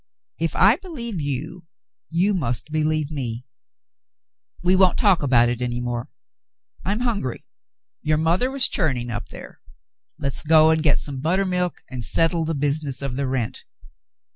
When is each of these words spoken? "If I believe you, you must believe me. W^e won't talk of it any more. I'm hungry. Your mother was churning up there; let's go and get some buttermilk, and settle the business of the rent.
"If 0.39 0.55
I 0.55 0.77
believe 0.77 1.21
you, 1.21 1.67
you 2.09 2.33
must 2.33 2.71
believe 2.71 3.11
me. 3.11 3.45
W^e 4.65 4.75
won't 4.75 4.97
talk 4.97 5.21
of 5.21 5.31
it 5.31 5.61
any 5.61 5.79
more. 5.79 6.09
I'm 6.83 7.01
hungry. 7.01 7.45
Your 8.01 8.17
mother 8.17 8.49
was 8.49 8.67
churning 8.67 9.11
up 9.11 9.27
there; 9.29 9.61
let's 10.17 10.41
go 10.41 10.71
and 10.71 10.81
get 10.81 10.97
some 10.97 11.21
buttermilk, 11.21 11.83
and 11.87 12.03
settle 12.03 12.45
the 12.45 12.55
business 12.55 13.03
of 13.03 13.15
the 13.15 13.27
rent. 13.27 13.63